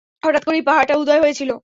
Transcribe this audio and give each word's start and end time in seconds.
হঠাৎ 0.23 0.43
করেই 0.45 0.63
পাহাড়টা 0.63 0.93
উদয় 0.97 1.21
হয়েছিল। 1.21 1.51